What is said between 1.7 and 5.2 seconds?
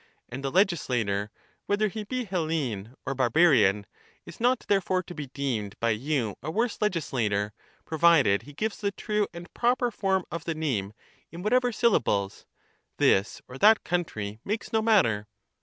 he be Hellene or bar barian, is not therefore to